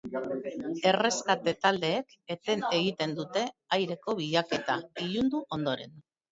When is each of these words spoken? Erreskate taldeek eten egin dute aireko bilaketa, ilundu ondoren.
Erreskate 0.91 1.53
taldeek 1.65 2.17
eten 2.37 2.65
egin 2.79 3.15
dute 3.21 3.45
aireko 3.79 4.19
bilaketa, 4.25 4.81
ilundu 5.09 5.47
ondoren. 5.61 5.99